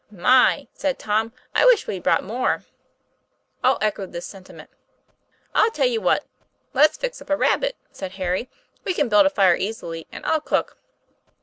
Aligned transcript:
"My!" 0.31 0.67
said 0.73 0.97
Tom," 0.97 1.31
I 1.55 1.63
wish 1.63 1.85
we'd 1.85 2.01
brought 2.01 2.23
more!" 2.23 2.63
All 3.63 3.77
echoed 3.83 4.13
this 4.13 4.25
sentiment. 4.25 4.71
"I 5.53 5.69
tell 5.75 5.85
you 5.85 6.01
what; 6.01 6.25
let's 6.73 6.97
fix 6.97 7.21
up 7.21 7.29
a 7.29 7.37
rabbit," 7.37 7.75
said 7.91 8.13
Harry; 8.13 8.49
'we 8.83 8.95
can 8.95 9.09
build 9.09 9.27
a 9.27 9.29
fire 9.29 9.55
easily, 9.55 10.07
and 10.11 10.25
I'll 10.25 10.41
cook." 10.41 10.75